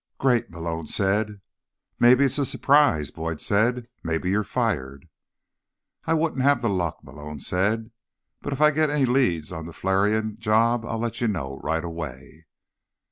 [0.17, 1.41] "Great," Malone said.
[1.99, 3.87] "Maybe it's a surprise," Boyd said.
[4.03, 5.07] "Maybe you're fired."
[6.05, 7.91] "I wouldn't have the luck," Malone said.
[8.41, 11.85] "But if I get any leads on the Flarion job, I'll let you know right
[11.85, 12.47] away."